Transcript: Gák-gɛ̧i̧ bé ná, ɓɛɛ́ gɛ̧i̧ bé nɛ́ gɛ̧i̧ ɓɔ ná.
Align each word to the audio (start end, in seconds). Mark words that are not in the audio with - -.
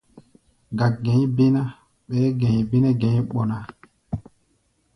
Gák-gɛ̧i̧ 0.77 1.23
bé 1.35 1.45
ná, 1.55 1.63
ɓɛɛ́ 2.07 2.31
gɛ̧i̧ 2.39 2.59
bé 2.69 2.77
nɛ́ 2.83 2.93
gɛ̧i̧ 3.01 3.17
ɓɔ 3.29 3.41
ná. 3.49 3.57